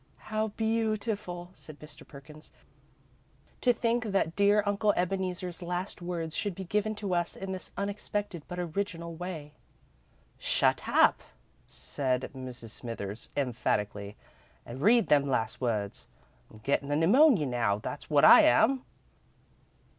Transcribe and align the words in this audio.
"How 0.31 0.47
beautiful," 0.47 1.51
said 1.53 1.79
Mr. 1.79 2.07
Perkins, 2.07 2.51
"to 3.61 3.71
think 3.71 4.05
that 4.05 4.35
dear 4.35 4.63
Uncle 4.65 4.93
Ebeneezer's 4.97 5.61
last 5.61 6.01
words 6.01 6.35
should 6.35 6.55
be 6.55 6.63
given 6.63 6.95
to 6.95 7.13
us 7.13 7.35
in 7.35 7.51
this 7.51 7.69
unexpected 7.77 8.41
but 8.47 8.57
original 8.57 9.13
way." 9.15 9.53
"Shut 10.39 10.89
up," 10.89 11.21
said 11.67 12.31
Mrs. 12.33 12.71
Smithers, 12.71 13.29
emphatically, 13.37 14.15
"and 14.65 14.81
read 14.81 15.05
them 15.05 15.27
last 15.27 15.61
words. 15.61 16.07
I'm 16.49 16.57
gettin' 16.63 16.87
the 16.89 16.95
pneumony 16.95 17.45
now, 17.45 17.77
that's 17.77 18.09
wot 18.09 18.25
I 18.25 18.41
am." 18.45 18.81